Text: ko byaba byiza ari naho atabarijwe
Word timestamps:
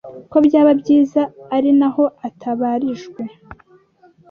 ko 0.31 0.37
byaba 0.45 0.71
byiza 0.81 1.21
ari 1.55 1.69
naho 1.79 2.03
atabarijwe 2.27 3.21